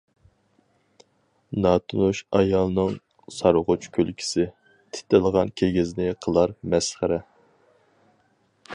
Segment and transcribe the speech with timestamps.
[1.65, 2.97] ناتونۇش ئايالنىڭ
[3.35, 4.49] سارغۇچ كۈلكىسى،
[4.97, 7.25] تىتىلغان كىگىزنى قىلار مەسخىرە.